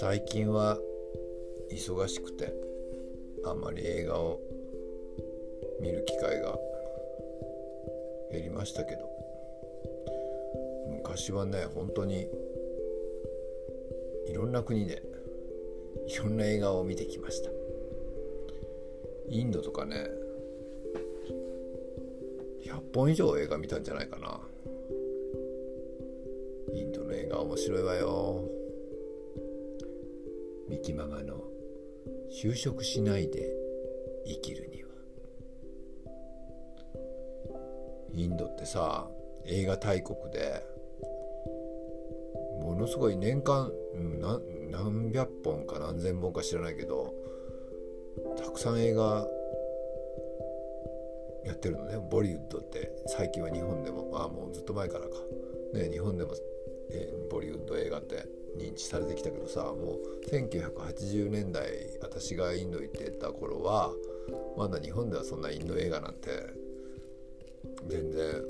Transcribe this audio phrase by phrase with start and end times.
[0.00, 0.78] 最近は
[1.70, 2.54] 忙しくて
[3.44, 4.40] あまり映画を
[5.80, 6.56] 見る機会が
[8.32, 9.02] 減りましたけど
[10.96, 12.26] 昔はね本当に
[14.28, 15.02] いろんな国で
[16.08, 17.50] いろんな映画を見てきました。
[19.28, 20.06] インドとかね
[22.64, 24.40] 100本以上映画見たんじゃないかな。
[27.54, 28.50] 面白いわよ。
[30.68, 31.40] ミキママの
[32.42, 33.48] 就職しないで
[34.26, 34.88] 生きるには。
[38.12, 39.08] インドってさ
[39.46, 40.66] 映画大国で
[42.60, 43.70] ものすごい年間
[44.72, 47.14] 何百本か何千本か知らないけど
[48.36, 49.28] たくさん映画
[51.46, 51.98] やってるのね。
[52.10, 54.10] ボリウッドって最近は日本でも。
[54.14, 55.10] ああもうずっと前からか、
[55.72, 56.32] ね、日本でも、
[56.90, 61.66] えー、ボリウッド映画って認知されてきたけどさもう1980年代
[62.00, 63.92] 私がインド行ってた頃は
[64.56, 66.30] まだ日本ではそんなインド映画なんて
[67.88, 68.42] 全然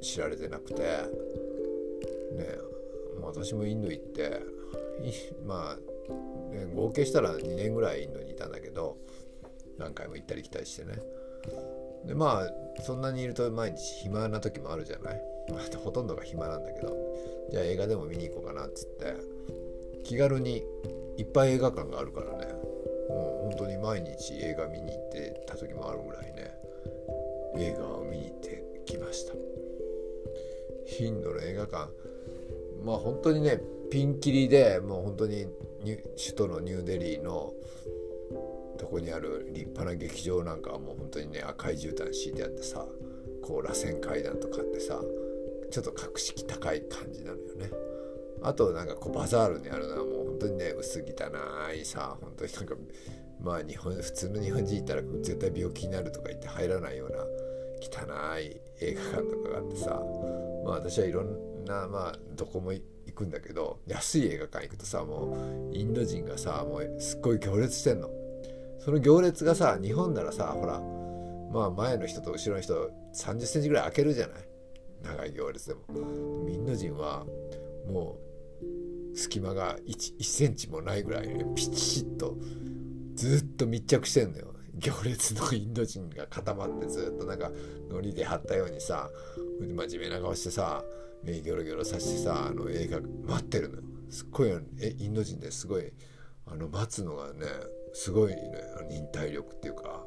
[0.00, 0.98] 知られてなくてね
[3.20, 4.40] 私もインド行って
[5.46, 8.96] まあ、ね、合計したら2年ぐらいインドにいたんだけど
[9.78, 10.98] 何回も行ったり来たりしてね。
[12.04, 15.22] でまあそんなにいると毎日暇な時もあるじゃない、
[15.82, 16.96] ほとんどが暇なんだけど
[17.50, 19.14] じゃあ映画でも見に行こうかなっつって
[20.04, 20.64] 気軽に
[21.16, 22.46] いっぱい映画館があるからね。
[23.08, 26.54] もう本当に毎日映画見に行ってた時もあるぐらいね
[27.56, 29.34] 映画を見に行ってきました。
[31.02, 31.90] インドの映画館。
[32.84, 33.60] まあ本当にね
[33.90, 35.46] ピンキリでもう本当に
[35.82, 37.54] 首都のニューデリーの
[38.78, 42.86] とこにある立派な劇場なんかはもう本当にね赤い絨毯敷いてあってさ
[43.42, 45.00] こう螺旋階段とかってさ
[45.70, 47.70] ちょっと格式高い感じなのよね。
[48.42, 52.74] あとなんかこうバザールにあるのはもう本当にね薄汚いさ本当になんか
[53.40, 57.18] まあ日本普通の日本人いたら絶対病気になるとか言って入らないような
[57.80, 59.90] 汚い映画館とかがあってさ
[60.64, 62.82] まあ私はいろんなまあどこも行
[63.14, 68.08] くんだけど安い映画館行くとさもうインド人がさもうすっごい行列してんの。
[68.78, 70.80] その行列がさ日本ならさほら
[71.52, 74.47] まあ前の人と後ろの人30センチぐらい開けるじゃない。
[75.02, 75.82] 長い行列でも。
[76.48, 77.24] インド人は
[77.86, 78.18] も
[79.12, 82.36] う隙間が 1, 1センチもないぐらい、ピチッと
[83.14, 84.54] ずっと密着してんのよ。
[84.78, 87.50] 行列のインド人が固まってずっとなんか
[87.90, 89.10] 海苔で貼ったようにさ
[89.60, 90.84] 真面目な顔してさ
[91.24, 93.82] 目ギョロギョロさしてさあの映画待ってるのよ。
[94.08, 95.92] すっごいえインド人ですごい
[96.46, 97.46] あの待つのがね
[97.92, 98.38] すごいね
[98.88, 100.04] 忍耐力っていうか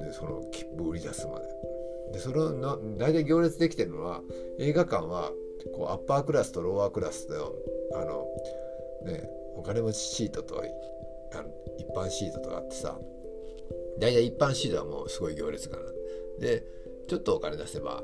[0.00, 1.71] でその切符売り出すまで。
[2.12, 4.20] でそれをな大体行列できてるのは
[4.58, 5.30] 映画館は
[5.74, 8.26] こうアッパークラスとローアークラスであの
[9.04, 9.22] ね
[9.56, 10.62] お金持ちシートと
[11.34, 12.98] あの一般シートとかあってさ
[13.98, 15.82] 大体一般シートはもうすごい行列かな。
[16.40, 16.64] で
[17.08, 18.02] ちょっとお金出せば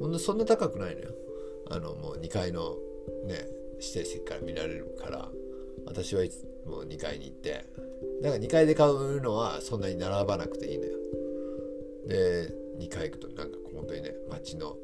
[0.00, 1.10] ほんとそんな高くないのよ。
[1.70, 2.76] あのもう2階の
[3.26, 3.46] ね
[3.80, 5.28] 指定席から見られるから
[5.86, 7.64] 私はいつも2階に行って
[8.22, 10.98] だから2階で買うのはそんなに並ばなくていいのよ。
[12.06, 14.76] で2回行くとなんか本当にね街の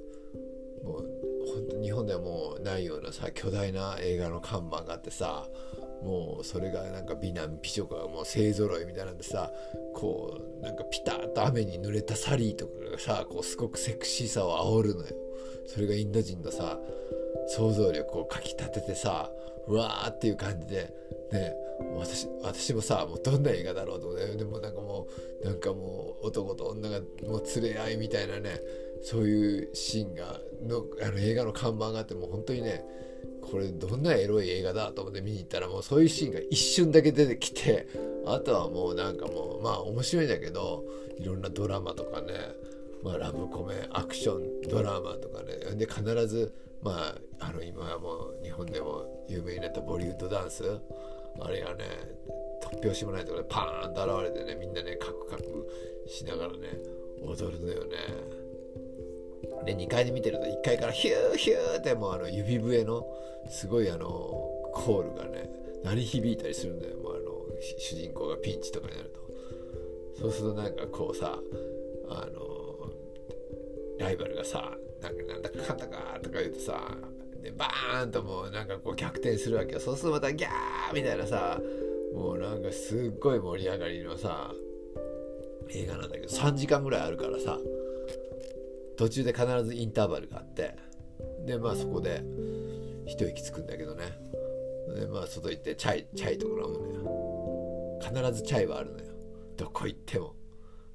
[0.84, 1.08] もう
[1.54, 5.48] 本当日本ではもうないようなさ巨大な映画の看板があってさ
[6.02, 9.50] もうそれがなんか美男美女がもう勢ぞろいみたいなんでさ
[9.94, 15.08] こうなんかピタッと雨に濡れたサリーとかがさこうすごくセクシーさを煽るのよ。
[15.66, 16.78] それがインド人のさ
[17.48, 19.30] 想像力をかきたててさ
[19.66, 20.92] うわーっていう感じで。
[21.32, 21.54] ね
[21.96, 24.36] 私私もさもうどんな映画だろうと思って。
[24.36, 25.12] でもなんかもう
[26.42, 28.60] 男と女がもう連れ合いみたいなね
[29.02, 32.84] そういうシーンがのあの映画の看板があってもう本当にね
[33.50, 37.88] これどんなエロい映画だと思って見に行ったらもうそういうシーンが一瞬だけ出てきて
[38.26, 40.84] あとはもうなんかもうまあ面白いんだけど
[41.18, 42.34] いろんなドラマとかね
[43.02, 50.64] まあラブコメアクションドラマとかねで必ずまああの今はもう日本でも有名になったボリウッドダンス
[51.40, 51.84] あれがね
[52.72, 55.68] 突拍子もないところでパーンと現れてねみんなねカクカク
[56.06, 56.78] しながらね
[57.22, 57.96] 踊るのよね。
[59.64, 63.06] で2階で見てると1階からヒューヒューってもうあの指笛の
[63.48, 64.06] すごいあの
[64.72, 65.50] コールがね
[65.84, 66.96] 鳴り響いたりするんだよ。
[66.96, 67.24] もうあの
[67.60, 69.18] 主人公がピンチとかになると。
[70.20, 71.38] そうするとなんかこうさ
[72.10, 72.90] あの
[73.98, 76.96] ライバルがさなんかなんだかかんだかとか言うとさ
[77.42, 79.80] でバーンともうなんかこう逆転するわけよ。
[79.80, 81.60] そうするとまたギャーみたいなさ
[82.18, 84.50] もうなんかすっごい盛り上がりのさ
[85.70, 87.58] 映画なんだけど3時間ぐらいあるからさ
[88.96, 90.74] 途中で必ずインターバルがあって
[91.46, 92.24] でまあそこで
[93.06, 94.04] 一息つくんだけどね。
[94.96, 98.00] でまあ外行ってチャイチャイとか飲むのよ。
[98.00, 99.04] 必ずチャイはあるのよ。
[99.56, 100.34] どこ行っても。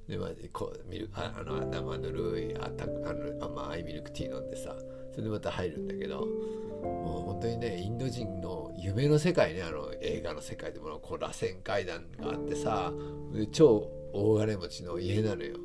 [0.06, 4.76] でまあこうミルああの生ぬるいあたあの甘いミルクティー飲んでさ
[5.14, 6.26] それでまた入るんだけど
[6.82, 12.92] もう本当にねインド人の夢の世界ねあの映画の世界でもこう螺旋階段があってさ
[13.52, 15.56] 超大金持ちの家なのよ。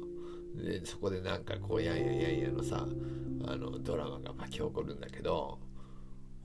[0.56, 2.86] でそこでなんかこうやんやんやんやのさ
[3.46, 5.57] あのドラマが巻き起こるんだけど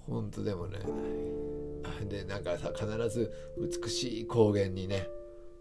[0.07, 0.79] 本当でもね
[2.09, 3.33] でなんかさ必ず
[3.83, 5.09] 美しい高原にね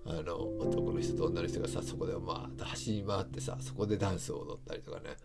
[0.05, 5.17] あの男の人と女の人がさそこでまあ走り回ってさそこでダンスを踊ったりとかね。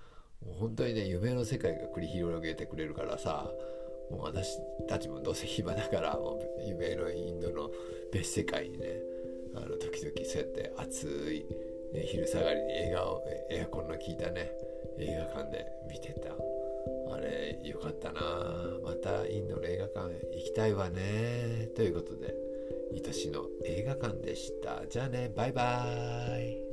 [0.44, 3.50] もう本当にね夢の世界が繰り広げてくれるからさ
[4.10, 4.58] もう私
[4.88, 7.70] たちもどうせ暇だからもう夢のインドの
[8.12, 8.86] 別世界にね
[9.54, 11.46] あの時々そうやって暑い、
[11.94, 14.50] ね、昼下がりに映画をエアコンの効いたね
[14.98, 16.32] 映画館で見てた。
[17.14, 18.20] あれよかったな。
[18.84, 21.68] またインドの映画館行きたいわね。
[21.74, 22.34] ということで
[22.92, 24.86] 愛しの映画館でした。
[24.86, 26.67] じゃあねバイバーイ。